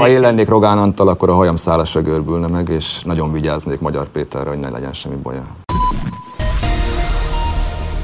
Ha 0.00 0.08
én 0.08 0.20
lennék 0.20 0.48
Rogán 0.48 0.78
Antal, 0.78 1.08
akkor 1.08 1.30
a 1.30 1.34
hajam 1.34 1.56
szálasra 1.56 2.00
görbülne 2.00 2.46
meg, 2.46 2.68
és 2.68 3.02
nagyon 3.02 3.32
vigyáznék 3.32 3.80
Magyar 3.80 4.08
Péterre, 4.08 4.48
hogy 4.48 4.58
ne 4.58 4.70
legyen 4.70 4.92
semmi 4.92 5.14
baja. 5.22 5.46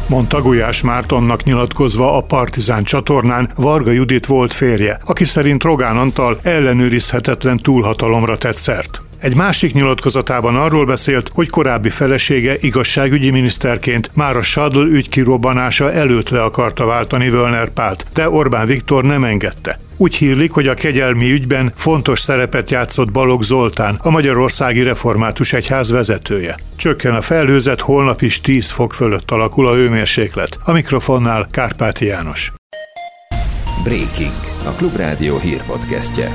Mondta 0.06 0.42
Gulyás 0.42 0.82
Mártonnak 0.82 1.44
nyilatkozva 1.44 2.16
a 2.16 2.20
Partizán 2.20 2.82
csatornán 2.82 3.50
Varga 3.56 3.90
Judit 3.90 4.26
volt 4.26 4.52
férje, 4.52 4.98
aki 5.06 5.24
szerint 5.24 5.62
Rogán 5.62 5.96
Antal 5.96 6.38
ellenőrizhetetlen 6.42 7.58
túlhatalomra 7.58 8.36
tett 8.36 8.56
szert. 8.56 9.02
Egy 9.18 9.36
másik 9.36 9.74
nyilatkozatában 9.74 10.56
arról 10.56 10.84
beszélt, 10.84 11.30
hogy 11.34 11.50
korábbi 11.50 11.90
felesége 11.90 12.56
igazságügyi 12.60 13.30
miniszterként 13.30 14.10
már 14.14 14.36
a 14.36 14.42
Sadl 14.42 14.80
ügy 14.80 15.08
kirobbanása 15.08 15.92
előtt 15.92 16.28
le 16.28 16.42
akarta 16.42 16.86
váltani 16.86 17.30
Völner 17.30 17.70
Pált, 17.70 18.06
de 18.12 18.30
Orbán 18.30 18.66
Viktor 18.66 19.04
nem 19.04 19.24
engedte. 19.24 19.78
Úgy 20.02 20.14
hírlik, 20.14 20.50
hogy 20.50 20.66
a 20.66 20.74
kegyelmi 20.74 21.32
ügyben 21.32 21.72
fontos 21.74 22.20
szerepet 22.20 22.70
játszott 22.70 23.10
Balog 23.10 23.42
Zoltán, 23.42 23.98
a 24.02 24.10
Magyarországi 24.10 24.82
Református 24.82 25.52
Egyház 25.52 25.90
vezetője. 25.90 26.58
Csökken 26.76 27.14
a 27.14 27.20
felhőzet, 27.20 27.80
holnap 27.80 28.22
is 28.22 28.40
10 28.40 28.70
fok 28.70 28.92
fölött 28.92 29.30
alakul 29.30 29.66
a 29.66 29.74
hőmérséklet. 29.74 30.58
A 30.64 30.72
mikrofonnál 30.72 31.48
Kárpáti 31.50 32.04
János. 32.04 32.52
Breaking, 33.84 34.34
a 34.64 34.70
Klubrádió 34.70 35.38
hírpodcastje. 35.38 36.32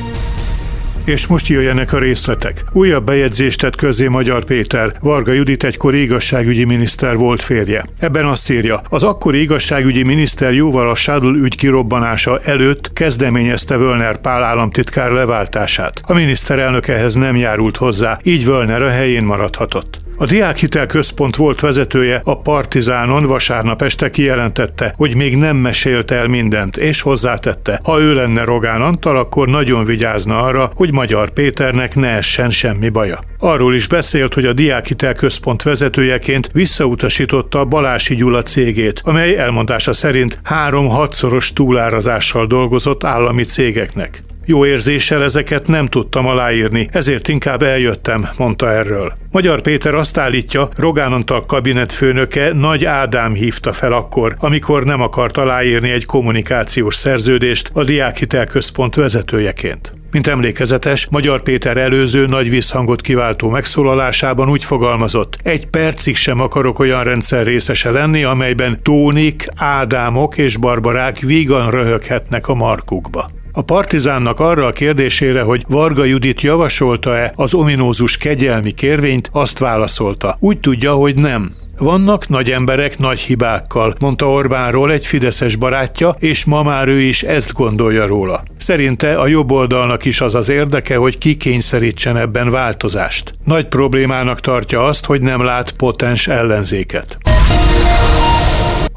És 1.07 1.27
most 1.27 1.47
jöjjenek 1.47 1.93
a 1.93 1.99
részletek. 1.99 2.63
Újabb 2.71 3.05
bejegyzést 3.05 3.59
tett 3.59 3.75
közé 3.75 4.07
Magyar 4.07 4.43
Péter, 4.43 4.93
Varga 4.99 5.31
Judit 5.31 5.63
egykori 5.63 6.01
igazságügyi 6.01 6.63
miniszter 6.63 7.17
volt 7.17 7.41
férje. 7.41 7.85
Ebben 7.99 8.25
azt 8.25 8.49
írja, 8.49 8.81
az 8.89 9.03
akkori 9.03 9.41
igazságügyi 9.41 10.03
miniszter 10.03 10.53
jóval 10.53 10.89
a 10.89 10.95
Sádl 10.95 11.27
ügy 11.27 11.55
kirobbanása 11.55 12.39
előtt 12.43 12.93
kezdeményezte 12.93 13.77
Völner 13.77 14.17
Pál 14.17 14.43
államtitkár 14.43 15.11
leváltását. 15.11 16.01
A 16.05 16.13
miniszterelnök 16.13 16.87
ehhez 16.87 17.13
nem 17.13 17.35
járult 17.35 17.77
hozzá, 17.77 18.19
így 18.23 18.45
Völner 18.45 18.81
a 18.81 18.89
helyén 18.89 19.23
maradhatott. 19.23 20.05
A 20.19 20.25
Diákhitel 20.25 20.85
Központ 20.85 21.35
volt 21.35 21.59
vezetője 21.59 22.21
a 22.23 22.37
Partizánon 22.37 23.25
vasárnap 23.25 23.81
este 23.81 24.09
kijelentette, 24.09 24.93
hogy 24.95 25.15
még 25.15 25.35
nem 25.35 25.57
mesélt 25.57 26.11
el 26.11 26.27
mindent, 26.27 26.77
és 26.77 27.01
hozzátette, 27.01 27.79
ha 27.83 27.99
ő 27.99 28.13
lenne 28.13 28.43
Rogán 28.43 28.81
Antal, 28.81 29.17
akkor 29.17 29.47
nagyon 29.47 29.85
vigyázna 29.85 30.41
arra, 30.41 30.71
hogy 30.75 30.91
Magyar 30.93 31.29
Péternek 31.29 31.95
ne 31.95 32.07
essen 32.07 32.49
semmi 32.49 32.89
baja. 32.89 33.19
Arról 33.39 33.75
is 33.75 33.87
beszélt, 33.87 34.33
hogy 34.33 34.45
a 34.45 34.53
Diákhitel 34.53 35.13
Központ 35.13 35.63
vezetőjeként 35.63 36.49
visszautasította 36.53 37.59
a 37.59 37.65
Balási 37.65 38.15
Gyula 38.15 38.41
cégét, 38.41 39.01
amely 39.03 39.37
elmondása 39.37 39.93
szerint 39.93 40.39
három 40.43 40.87
hatszoros 40.87 41.53
túlárazással 41.53 42.45
dolgozott 42.45 43.03
állami 43.03 43.43
cégeknek. 43.43 44.21
Jó 44.49 44.65
érzéssel 44.65 45.23
ezeket 45.23 45.67
nem 45.67 45.85
tudtam 45.85 46.27
aláírni, 46.27 46.87
ezért 46.91 47.27
inkább 47.27 47.61
eljöttem, 47.61 48.27
mondta 48.37 48.71
erről. 48.71 49.13
Magyar 49.31 49.61
Péter 49.61 49.93
azt 49.93 50.17
állítja, 50.17 50.69
Rogán 50.75 51.13
Antal 51.13 51.41
kabinetfőnöke 51.41 52.53
Nagy 52.53 52.85
Ádám 52.85 53.33
hívta 53.33 53.73
fel 53.73 53.93
akkor, 53.93 54.35
amikor 54.39 54.83
nem 54.83 55.01
akart 55.01 55.37
aláírni 55.37 55.89
egy 55.89 56.05
kommunikációs 56.05 56.95
szerződést 56.95 57.69
a 57.73 57.83
Diákhitel 57.83 58.45
Központ 58.45 58.95
vezetőjeként. 58.95 59.93
Mint 60.11 60.27
emlékezetes, 60.27 61.07
Magyar 61.11 61.41
Péter 61.41 61.77
előző 61.77 62.25
nagy 62.25 62.49
visszhangot 62.49 63.01
kiváltó 63.01 63.49
megszólalásában 63.49 64.49
úgy 64.49 64.63
fogalmazott, 64.63 65.37
egy 65.43 65.67
percig 65.67 66.15
sem 66.15 66.39
akarok 66.39 66.79
olyan 66.79 67.03
rendszer 67.03 67.45
részese 67.45 67.91
lenni, 67.91 68.23
amelyben 68.23 68.79
Tónik, 68.83 69.45
Ádámok 69.55 70.37
és 70.37 70.57
Barbarák 70.57 71.19
vígan 71.19 71.71
röhöghetnek 71.71 72.47
a 72.47 72.53
markukba. 72.53 73.27
A 73.57 73.61
Partizánnak 73.61 74.39
arra 74.39 74.65
a 74.65 74.71
kérdésére, 74.71 75.41
hogy 75.41 75.63
Varga 75.67 76.03
Judit 76.03 76.41
javasolta-e 76.41 77.33
az 77.35 77.53
ominózus 77.53 78.17
kegyelmi 78.17 78.71
kérvényt, 78.71 79.29
azt 79.31 79.59
válaszolta. 79.59 80.35
Úgy 80.39 80.59
tudja, 80.59 80.93
hogy 80.93 81.15
nem. 81.15 81.51
Vannak 81.77 82.27
nagy 82.27 82.51
emberek 82.51 82.97
nagy 82.97 83.19
hibákkal, 83.19 83.95
mondta 83.99 84.29
Orbánról 84.29 84.91
egy 84.91 85.05
fideszes 85.05 85.55
barátja, 85.55 86.15
és 86.19 86.45
ma 86.45 86.63
már 86.63 86.87
ő 86.87 86.99
is 86.99 87.23
ezt 87.23 87.53
gondolja 87.53 88.05
róla. 88.05 88.43
Szerinte 88.57 89.15
a 89.15 89.27
jobb 89.27 89.51
oldalnak 89.51 90.05
is 90.05 90.21
az 90.21 90.35
az 90.35 90.49
érdeke, 90.49 90.95
hogy 90.95 91.17
kikényszerítsen 91.17 92.17
ebben 92.17 92.49
változást. 92.49 93.33
Nagy 93.43 93.67
problémának 93.67 94.39
tartja 94.39 94.85
azt, 94.85 95.05
hogy 95.05 95.21
nem 95.21 95.43
lát 95.43 95.71
potens 95.71 96.27
ellenzéket. 96.27 97.17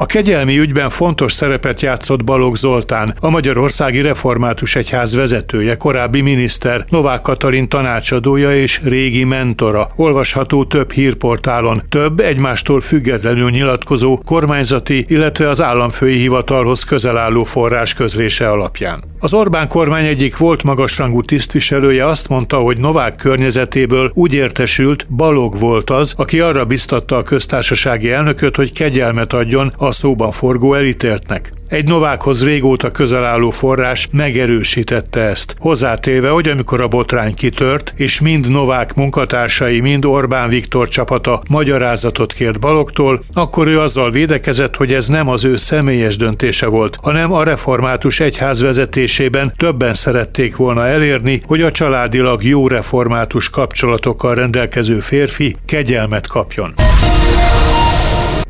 A 0.01 0.07
kegyelmi 0.07 0.59
ügyben 0.59 0.91
fontos 0.91 1.33
szerepet 1.33 1.81
játszott 1.81 2.25
Balogh 2.25 2.57
Zoltán, 2.57 3.15
a 3.21 3.31
Magyarországi 3.31 4.01
Református 4.01 4.77
Egyház 4.77 5.15
vezetője, 5.15 5.77
korábbi 5.77 6.21
miniszter, 6.21 6.85
Novák 6.89 7.21
Katalin 7.21 7.69
tanácsadója 7.69 8.57
és 8.57 8.81
régi 8.83 9.25
mentora. 9.25 9.89
Olvasható 9.97 10.65
több 10.65 10.93
hírportálon, 10.93 11.83
több 11.89 12.21
egymástól 12.21 12.81
függetlenül 12.81 13.51
nyilatkozó 13.51 14.19
kormányzati, 14.25 15.05
illetve 15.09 15.49
az 15.49 15.63
államfői 15.63 16.19
hivatalhoz 16.19 16.85
közel 16.85 17.19
álló 17.19 17.45
forrás 17.45 17.95
közlése 17.95 18.51
alapján. 18.51 19.05
Az 19.19 19.35
Orbán 19.35 19.69
kormány 19.69 20.07
egyik 20.07 20.37
volt 20.37 20.63
magasrangú 20.63 21.21
tisztviselője 21.21 22.07
azt 22.07 22.29
mondta, 22.29 22.57
hogy 22.57 22.79
Novák 22.79 23.17
környezetéből 23.17 24.11
úgy 24.15 24.35
értesült, 24.35 25.07
Balog 25.13 25.59
volt 25.59 25.91
az, 25.91 26.15
aki 26.17 26.41
arra 26.41 26.65
biztatta 26.65 27.17
a 27.17 27.23
köztársasági 27.23 28.11
elnököt, 28.11 28.57
hogy 28.57 28.73
kegyelmet 28.73 29.33
adjon 29.33 29.73
a 29.77 29.90
szóban 29.93 30.31
forgó 30.31 30.75
elítéltnek. 30.75 31.53
Egy 31.71 31.85
Novákhoz 31.85 32.45
régóta 32.45 32.91
közel 32.91 33.25
álló 33.25 33.51
forrás 33.51 34.09
megerősítette 34.13 35.21
ezt, 35.21 35.57
hozzátéve, 35.59 36.29
hogy 36.29 36.49
amikor 36.49 36.81
a 36.81 36.89
botrány 36.89 37.35
kitört, 37.35 37.95
és 37.97 38.21
mind 38.21 38.49
Novák 38.51 38.95
munkatársai, 38.95 39.81
mind 39.81 40.05
Orbán 40.05 40.49
Viktor 40.49 40.89
csapata 40.89 41.43
magyarázatot 41.49 42.33
kért 42.33 42.61
Balogtól, 42.61 43.25
akkor 43.33 43.67
ő 43.67 43.81
azzal 43.81 44.11
védekezett, 44.11 44.77
hogy 44.77 44.93
ez 44.93 45.09
nem 45.09 45.29
az 45.29 45.45
ő 45.45 45.57
személyes 45.57 46.17
döntése 46.17 46.67
volt, 46.67 46.99
hanem 47.03 47.33
a 47.33 47.43
református 47.43 48.21
egyház 48.21 48.61
vezetésében 48.63 49.53
többen 49.57 49.95
szerették 49.95 50.57
volna 50.57 50.87
elérni, 50.87 51.43
hogy 51.47 51.61
a 51.61 51.71
családilag 51.71 52.43
jó 52.43 52.69
református 52.69 53.51
kapcsolatokkal 53.51 54.35
rendelkező 54.35 55.01
férfi 55.01 55.57
kegyelmet 55.67 56.27
kapjon. 56.27 56.75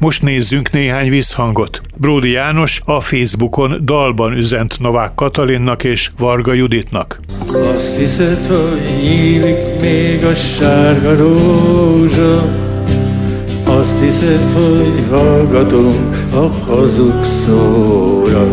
Most 0.01 0.23
nézzünk 0.23 0.71
néhány 0.71 1.11
visszhangot. 1.11 1.81
Bródi 1.99 2.31
János 2.31 2.81
a 2.85 3.01
Facebookon 3.01 3.81
dalban 3.85 4.33
üzent 4.33 4.79
Novák 4.79 5.15
Katalinnak 5.15 5.85
és 5.85 6.11
Varga 6.19 6.53
Juditnak. 6.53 7.21
Azt 7.77 7.99
hiszed, 7.99 8.47
hogy 8.47 8.81
nyílik 9.03 9.81
még 9.81 10.25
a 10.25 10.35
sárga 10.35 11.17
rózsa, 11.17 12.49
azt 13.65 14.01
hiszed, 14.01 14.53
hogy 14.53 15.05
hallgatunk 15.11 16.17
a 16.33 16.49
hazug 16.71 17.25
szóra. 17.25 18.47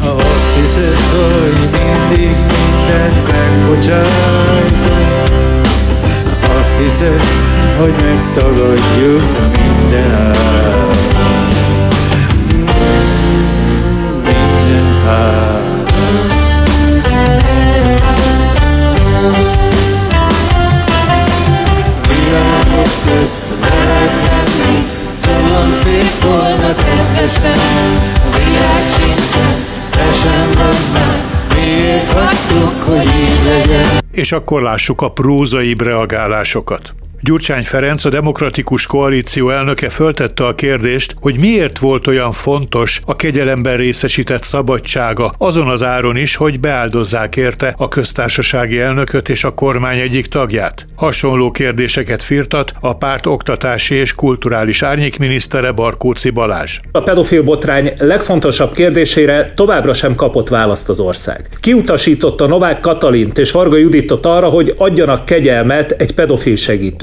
Azt 0.00 0.54
hiszed, 0.60 0.94
hogy 0.94 1.70
mindig 1.70 2.36
mindent 2.36 3.26
megbocsájtok, 3.26 4.90
azt 4.92 5.09
hiszed, 6.82 7.20
hogy 7.78 7.94
megtagadjuk 8.02 9.22
minden 9.52 10.10
ár. 10.10 10.86
Minden 14.24 15.08
ár. 15.08 15.84
Világok 22.08 22.92
a 28.22 28.36
világ 28.36 28.84
sincsen, 28.96 29.54
te 29.90 30.12
sem 30.12 30.50
vagy 30.54 30.92
már, 30.92 31.22
miért? 31.54 32.00
És 34.20 34.32
akkor 34.32 34.62
lássuk 34.62 35.02
a 35.02 35.10
prózaibb 35.10 35.80
reagálásokat. 35.80 36.94
Gyurcsány 37.22 37.62
Ferenc, 37.62 38.04
a 38.04 38.08
Demokratikus 38.08 38.86
Koalíció 38.86 39.50
elnöke 39.50 39.88
föltette 39.88 40.46
a 40.46 40.54
kérdést, 40.54 41.14
hogy 41.20 41.38
miért 41.38 41.78
volt 41.78 42.06
olyan 42.06 42.32
fontos 42.32 43.00
a 43.06 43.16
kegyelemben 43.16 43.76
részesített 43.76 44.42
szabadsága, 44.42 45.32
azon 45.38 45.68
az 45.68 45.82
áron 45.82 46.16
is, 46.16 46.36
hogy 46.36 46.60
beáldozzák 46.60 47.36
érte 47.36 47.74
a 47.78 47.88
köztársasági 47.88 48.78
elnököt 48.78 49.28
és 49.28 49.44
a 49.44 49.54
kormány 49.54 49.98
egyik 49.98 50.26
tagját. 50.26 50.86
Hasonló 50.96 51.50
kérdéseket 51.50 52.22
firtat 52.22 52.72
a 52.80 52.96
párt 52.96 53.26
oktatási 53.26 53.94
és 53.94 54.14
kulturális 54.14 54.82
árnyékminisztere 54.82 55.72
Barkóci 55.72 56.30
Balázs. 56.30 56.78
A 56.92 57.00
pedofil 57.00 57.42
botrány 57.42 57.92
legfontosabb 57.98 58.72
kérdésére 58.72 59.52
továbbra 59.54 59.92
sem 59.92 60.14
kapott 60.14 60.48
választ 60.48 60.88
az 60.88 61.00
ország. 61.00 61.48
Kiutasította 61.60 62.46
Novák 62.46 62.80
Katalint 62.80 63.38
és 63.38 63.50
Varga 63.50 63.76
Juditot 63.76 64.26
arra, 64.26 64.48
hogy 64.48 64.74
adjanak 64.76 65.24
kegyelmet 65.24 65.90
egy 65.90 66.14
pedofil 66.14 66.56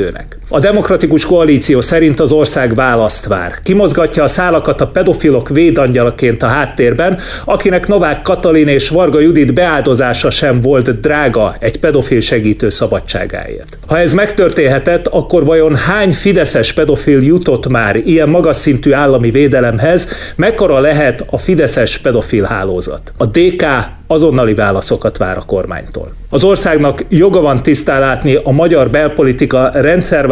segítőnek. 0.08 0.38
A 0.50 0.60
demokratikus 0.60 1.26
koalíció 1.26 1.82
szerint 1.82 2.20
az 2.20 2.32
ország 2.32 2.76
választ 2.76 3.26
vár. 3.26 3.54
Kimozgatja 3.64 4.24
a 4.24 4.28
szálakat 4.28 4.82
a 4.82 4.88
pedofilok 4.88 5.50
védangyalaként 5.50 6.44
a 6.44 6.48
háttérben, 6.48 7.20
akinek 7.46 7.88
Novák 7.88 8.22
Katalin 8.22 8.68
és 8.68 8.90
Varga 8.90 9.20
Judit 9.20 9.54
beáldozása 9.54 10.30
sem 10.30 10.62
volt 10.62 11.00
drága 11.00 11.56
egy 11.60 11.80
pedofil 11.80 12.20
segítő 12.20 12.70
szabadságáért. 12.70 13.78
Ha 13.88 14.00
ez 14.00 14.14
megtörténhetett, 14.14 15.08
akkor 15.08 15.46
vajon 15.46 15.76
hány 15.76 16.14
fideszes 16.14 16.74
pedofil 16.74 17.22
jutott 17.22 17.68
már 17.68 17.96
ilyen 17.96 18.30
magas 18.30 18.58
szintű 18.58 18.92
állami 18.92 19.32
védelemhez, 19.32 20.10
mekkora 20.36 20.80
lehet 20.80 21.26
a 21.30 21.38
fideszes 21.38 21.98
pedofil 21.98 22.44
hálózat? 22.44 23.14
A 23.18 23.26
DK 23.26 23.66
azonnali 24.08 24.54
válaszokat 24.54 25.18
vár 25.18 25.38
a 25.38 25.44
kormánytól. 25.46 26.12
Az 26.30 26.44
országnak 26.44 27.06
joga 27.10 27.42
van 27.42 27.64
tisztán 27.64 28.00
látni 28.00 28.36
a 28.44 28.52
magyar 28.52 28.90
belpolitika 28.90 29.72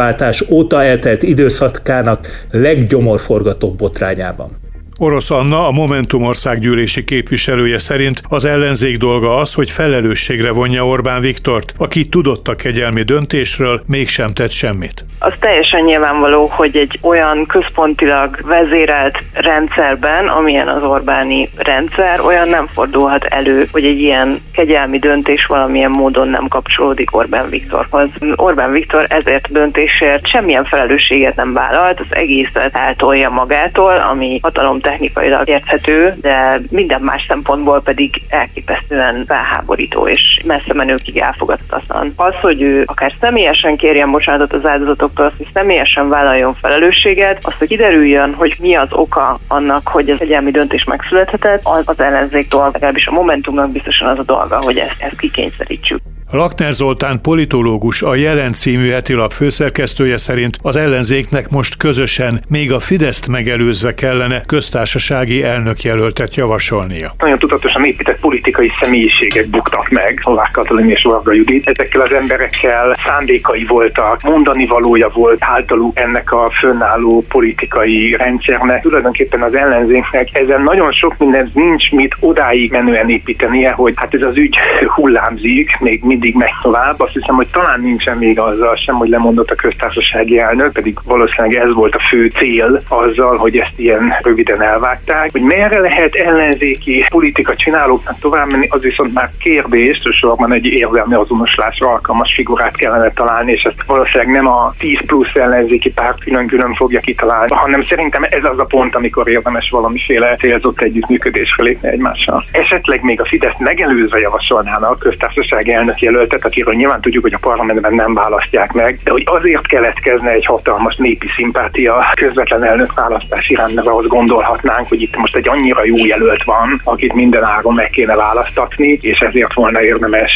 rendszerváltás 0.06 0.44
óta 0.50 0.84
eltelt 0.84 1.24
időszakának 1.24 2.46
leggyomorforgatóbb 2.52 3.78
botrányában. 3.78 4.64
Orosz 4.98 5.32
Anna, 5.32 5.68
a 5.68 5.72
Momentum 5.72 6.24
országgyűlési 6.24 7.04
képviselője 7.04 7.78
szerint 7.78 8.22
az 8.30 8.46
ellenzék 8.46 8.98
dolga 8.98 9.36
az, 9.36 9.54
hogy 9.54 9.70
felelősségre 9.70 10.52
vonja 10.52 10.86
Orbán 10.86 11.22
Viktort, 11.22 11.74
aki 11.78 12.10
tudott 12.10 12.48
a 12.48 12.56
kegyelmi 12.56 13.02
döntésről, 13.02 13.84
mégsem 13.86 14.34
tett 14.34 14.52
semmit. 14.52 15.05
Az 15.26 15.34
teljesen 15.40 15.82
nyilvánvaló, 15.82 16.48
hogy 16.48 16.78
egy 16.78 17.00
olyan 17.02 17.46
központilag 17.46 18.40
vezérelt 18.44 19.18
rendszerben, 19.34 20.28
amilyen 20.28 20.68
az 20.68 20.84
Orbáni 20.84 21.50
rendszer, 21.56 22.20
olyan 22.22 22.50
nem 22.50 22.68
fordulhat 22.68 23.24
elő, 23.24 23.68
hogy 23.72 23.86
egy 23.86 24.00
ilyen 24.00 24.42
kegyelmi 24.54 25.00
döntés 25.00 25.46
valamilyen 25.46 25.92
módon 25.92 26.28
nem 26.28 26.48
kapcsolódik 26.48 27.16
Orbán 27.16 27.50
Viktorhoz. 27.50 28.10
Orbán 28.36 28.72
Viktor 28.72 29.06
ezért 29.10 29.52
döntésért 29.52 30.28
semmilyen 30.28 30.66
felelősséget 30.66 31.36
nem 31.36 31.54
vállalt, 31.54 32.00
az 32.00 32.16
egészet 32.16 32.76
eltolja 32.76 33.30
magától, 33.30 33.96
ami 33.96 34.40
hatalom 34.42 34.80
technikailag 34.80 35.50
érthető, 35.50 36.14
de 36.22 36.60
minden 36.70 37.02
más 37.02 37.26
szempontból 37.28 37.82
pedig 37.82 38.22
elképesztően 38.30 39.24
felháborító 39.28 40.08
és 40.08 40.42
messze 40.46 40.74
menőkig 40.74 41.18
elfogadhatatlan. 41.18 42.14
Az, 42.16 42.34
hogy 42.42 42.62
ő 42.62 42.84
akár 42.86 43.14
személyesen 43.22 43.76
kérjen 43.76 44.12
bocsánatot 44.12 44.54
az 44.54 44.66
áldozatoktól, 45.16 45.26
azt, 45.26 45.38
hogy 45.38 45.48
személyesen 45.54 46.10
vállaljon 46.10 46.54
felelősséget, 46.54 47.46
azt, 47.46 47.58
hogy 47.58 47.68
kiderüljön, 47.68 48.34
hogy 48.34 48.56
mi 48.60 48.76
az 48.76 48.92
oka 48.92 49.40
annak, 49.48 49.88
hogy 49.88 50.10
ez 50.10 50.20
egyelmi 50.22 50.52
döntés 50.52 50.84
megszülethetett, 50.84 51.62
az, 51.64 51.84
az 51.86 52.00
ellenzék 52.00 52.48
dolga, 52.48 52.70
legalábbis 52.72 53.08
a 53.08 53.12
Momentumnak 53.12 53.72
biztosan 53.72 54.08
az 54.08 54.20
a 54.20 54.24
dolga, 54.24 54.62
hogy 54.62 54.78
ezt, 54.78 54.96
ezt 55.02 55.18
kikényszerítsük. 55.18 56.02
Lakner 56.32 56.74
Zoltán 56.74 57.22
politológus, 57.22 58.02
a 58.02 58.16
Jelen 58.16 58.54
című 58.54 58.90
hetilap 58.90 59.32
főszerkesztője 59.32 60.18
szerint 60.18 60.58
az 60.62 60.76
ellenzéknek 60.76 61.50
most 61.50 61.78
közösen, 61.78 62.40
még 62.50 62.72
a 62.72 62.80
Fideszt 62.80 63.28
megelőzve 63.28 63.94
kellene 63.94 64.42
köztársasági 64.42 65.44
elnökjelöltet 65.44 66.36
javasolnia. 66.36 67.14
Nagyon 67.18 67.38
tudatosan 67.38 67.86
épített 67.86 68.20
politikai 68.20 68.72
személyiségek 68.82 69.50
buktak 69.50 69.90
meg, 69.90 70.22
Novák 70.24 70.52
Katalin 70.52 70.90
és 70.90 71.04
Varga 71.04 71.34
Judit. 71.34 71.70
Ezekkel 71.70 72.02
az 72.02 72.14
emberekkel 72.14 72.96
szándékai 73.06 73.66
voltak, 73.66 74.22
mondani 74.22 74.66
valója 74.66 75.10
volt 75.14 75.38
általuk 75.40 76.00
ennek 76.00 76.32
a 76.32 76.52
fönnálló 76.60 77.26
politikai 77.30 78.16
rendszernek. 78.16 78.82
Tulajdonképpen 78.82 79.42
az 79.42 79.56
ellenzéknek 79.56 80.30
ezen 80.32 80.62
nagyon 80.62 80.92
sok 80.92 81.18
minden 81.18 81.52
nincs 81.54 81.92
mit 81.92 82.16
odáig 82.20 82.72
menően 82.72 83.10
építenie, 83.10 83.72
hogy 83.72 83.94
hát 83.96 84.14
ez 84.14 84.22
az 84.22 84.38
ügy 84.38 84.56
hullámzik, 84.96 85.78
még 85.80 86.04
mindig 86.16 86.36
megy 86.36 86.58
tovább. 86.62 87.00
Azt 87.00 87.14
hiszem, 87.14 87.36
hogy 87.36 87.48
talán 87.52 87.80
nincsen 87.82 88.18
még 88.18 88.40
azzal 88.40 88.76
sem, 88.76 88.96
hogy 88.96 89.10
lemondott 89.10 89.50
a 89.50 89.56
köztársasági 89.56 90.40
elnök, 90.40 90.72
pedig 90.72 90.98
valószínűleg 91.04 91.58
ez 91.58 91.74
volt 91.74 91.96
a 91.96 92.02
fő 92.10 92.32
cél 92.40 92.82
azzal, 92.88 93.38
hogy 93.38 93.58
ezt 93.58 93.74
ilyen 93.76 94.14
röviden 94.22 94.62
elvágták. 94.62 95.32
Hogy 95.32 95.42
merre 95.42 95.80
lehet 95.80 96.16
ellenzéki 96.16 97.06
politika 97.10 97.56
csinálóknak 97.56 98.20
tovább 98.20 98.52
menni, 98.52 98.68
az 98.70 98.82
viszont 98.82 99.14
már 99.14 99.30
kérdés, 99.40 100.02
sorban 100.22 100.54
egy 100.54 100.66
érzelmi 100.66 101.16
azonoslásra 101.16 101.88
alkalmas 101.90 102.34
figurát 102.36 102.76
kellene 102.76 103.12
találni, 103.12 103.52
és 103.52 103.62
ezt 103.62 103.84
valószínűleg 103.88 104.34
nem 104.34 104.48
a 104.48 104.74
10 104.78 105.00
plusz 105.06 105.34
ellenzéki 105.34 105.92
párt 105.92 106.20
külön-külön 106.20 106.74
fogja 106.74 107.00
kitalálni, 107.00 107.54
hanem 107.54 107.84
szerintem 107.84 108.24
ez 108.30 108.44
az 108.44 108.60
a 108.60 108.66
pont, 108.66 108.96
amikor 108.96 109.28
érdemes 109.30 109.70
valamiféle 109.70 110.36
célzott 110.36 110.82
együttműködésre 110.82 111.64
lépni 111.64 111.88
egymással. 111.88 112.46
Esetleg 112.52 113.04
még 113.04 113.22
a 113.22 113.26
Fidesz 113.26 113.58
megelőzve 113.58 114.20
javasolnának 114.20 114.92
a 114.92 114.98
köztársasági 114.98 115.74
elnök 115.74 116.02
jelöltet, 116.06 116.46
akiről 116.46 116.74
nyilván 116.74 117.02
tudjuk, 117.02 117.24
hogy 117.24 117.34
a 117.34 117.48
parlamentben 117.48 117.94
nem 117.94 118.14
választják 118.14 118.72
meg, 118.72 119.00
de 119.04 119.12
hogy 119.12 119.24
azért 119.26 119.68
keletkezne 119.68 120.32
egy 120.32 120.46
hatalmas 120.46 120.96
népi 120.96 121.28
szimpátia 121.36 122.12
közvetlen 122.14 122.64
elnök 122.64 122.94
választás 122.94 123.50
iránt, 123.50 123.76
mert 123.76 123.88
ahhoz 123.88 124.06
gondolhatnánk, 124.08 124.88
hogy 124.88 125.02
itt 125.02 125.16
most 125.16 125.36
egy 125.36 125.48
annyira 125.48 125.86
jó 125.86 126.06
jelölt 126.06 126.44
van, 126.44 126.82
akit 126.84 127.14
minden 127.14 127.44
áron 127.44 127.74
meg 127.74 127.90
kéne 127.90 128.16
választatni, 128.16 128.98
és 129.02 129.20
ezért 129.20 129.54
volna 129.54 129.82
érdemes 129.82 130.32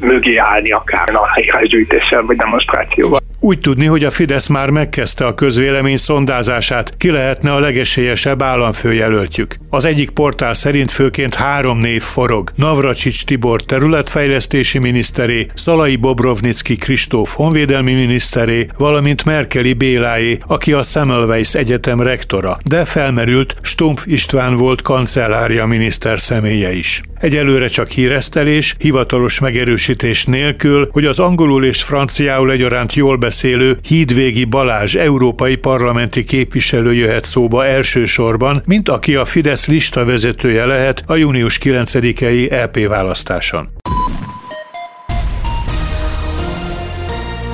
mögé 0.00 0.36
állni 0.36 0.70
akár 0.70 1.14
a 1.14 1.40
írásgyűjtéssel 1.40 2.22
vagy 2.22 2.36
demonstrációval. 2.36 3.23
Úgy 3.44 3.58
tudni, 3.58 3.86
hogy 3.86 4.04
a 4.04 4.10
Fidesz 4.10 4.46
már 4.46 4.70
megkezdte 4.70 5.26
a 5.26 5.34
közvélemény 5.34 5.96
szondázását, 5.96 6.96
ki 6.96 7.10
lehetne 7.10 7.52
a 7.52 7.60
legesélyesebb 7.60 8.42
államfőjelöltjük. 8.42 9.56
Az 9.70 9.84
egyik 9.84 10.10
portál 10.10 10.54
szerint 10.54 10.90
főként 10.90 11.34
három 11.34 11.78
név 11.78 12.02
forog. 12.02 12.50
Navracsics 12.54 13.24
Tibor 13.24 13.62
területfejlesztési 13.62 14.78
miniszteré, 14.78 15.46
Szalai 15.54 15.96
Bobrovnicki 15.96 16.76
Kristóf 16.76 17.34
honvédelmi 17.34 17.94
miniszteré, 17.94 18.66
valamint 18.78 19.24
Merkeli 19.24 19.72
Béláé, 19.72 20.38
aki 20.46 20.72
a 20.72 20.82
Semmelweis 20.82 21.54
Egyetem 21.54 22.00
rektora, 22.00 22.58
de 22.64 22.84
felmerült 22.84 23.56
Stumpf 23.62 24.06
István 24.06 24.56
volt 24.56 24.82
kancellária 24.82 25.66
miniszter 25.66 26.20
személye 26.20 26.72
is. 26.72 27.02
Egyelőre 27.24 27.66
csak 27.66 27.88
híresztelés, 27.88 28.74
hivatalos 28.78 29.38
megerősítés 29.38 30.24
nélkül, 30.24 30.88
hogy 30.92 31.04
az 31.04 31.18
angolul 31.18 31.64
és 31.64 31.82
franciául 31.82 32.50
egyaránt 32.50 32.94
jól 32.94 33.16
beszélő 33.16 33.78
Hídvégi 33.82 34.44
Balázs 34.44 34.94
európai 34.94 35.56
parlamenti 35.56 36.24
képviselő 36.24 36.94
jöhet 36.94 37.24
szóba 37.24 37.66
elsősorban, 37.66 38.62
mint 38.66 38.88
aki 38.88 39.14
a 39.14 39.24
Fidesz 39.24 39.66
lista 39.66 40.04
vezetője 40.04 40.64
lehet 40.64 41.02
a 41.06 41.14
június 41.14 41.58
9-i 41.62 42.50
EP 42.50 42.86
választáson. 42.86 43.73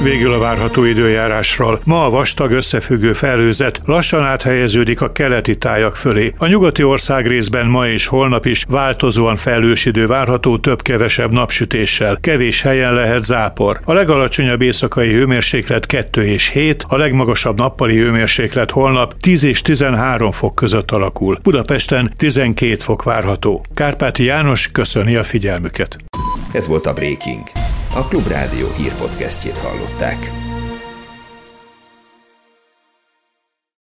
Végül 0.03 0.33
a 0.33 0.39
várható 0.39 0.85
időjárásról. 0.85 1.81
Ma 1.85 2.05
a 2.05 2.11
vastag 2.11 2.51
összefüggő 2.51 3.13
felőzet 3.13 3.81
lassan 3.85 4.25
áthelyeződik 4.25 5.01
a 5.01 5.13
keleti 5.13 5.57
tájak 5.57 5.97
fölé. 5.97 6.33
A 6.39 6.47
nyugati 6.47 6.83
ország 6.83 7.27
részben 7.27 7.67
ma 7.67 7.89
és 7.89 8.07
holnap 8.07 8.47
is 8.47 8.65
változóan 8.69 9.37
felős 9.37 9.85
idő 9.85 10.07
várható 10.07 10.59
több-kevesebb 10.59 11.33
napsütéssel. 11.33 12.19
Kevés 12.21 12.63
helyen 12.63 12.95
lehet 12.95 13.25
zápor. 13.25 13.81
A 13.85 13.93
legalacsonyabb 13.93 14.63
éjszakai 14.63 15.13
hőmérséklet 15.13 15.87
2 15.87 16.25
és 16.25 16.49
7, 16.49 16.85
a 16.89 16.97
legmagasabb 16.97 17.57
nappali 17.57 17.97
hőmérséklet 17.97 18.71
holnap 18.71 19.15
10 19.21 19.45
és 19.45 19.63
13 19.63 20.31
fok 20.31 20.55
között 20.55 20.91
alakul. 20.91 21.39
Budapesten 21.43 22.13
12 22.17 22.75
fok 22.75 23.03
várható. 23.03 23.65
Kárpáti 23.75 24.25
János 24.25 24.69
köszöni 24.73 25.17
a 25.17 25.23
figyelmüket. 25.23 25.97
Ez 26.53 26.67
volt 26.67 26.87
a 26.87 26.93
Breaking. 26.93 27.60
A 27.95 28.05
Klubrádió 28.09 28.69
hírpodcastjét 28.77 29.59
hallották. 29.59 30.40